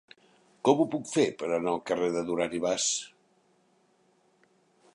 [0.67, 2.87] Com ho puc fer per anar al carrer de Duran i Bas?